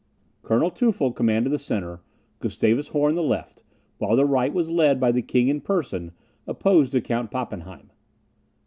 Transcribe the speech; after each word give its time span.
Colonel 0.41 0.71
Teufel 0.71 1.11
commanded 1.11 1.51
the 1.51 1.59
centre, 1.59 2.01
Gustavus 2.39 2.87
Horn 2.87 3.13
the 3.13 3.21
left, 3.21 3.61
while 3.99 4.15
the 4.15 4.25
right 4.25 4.51
was 4.51 4.71
led 4.71 4.99
by 4.99 5.11
the 5.11 5.21
king 5.21 5.47
in 5.47 5.61
person, 5.61 6.11
opposed 6.47 6.93
to 6.93 7.01
Count 7.01 7.29
Pappenheim. 7.29 7.91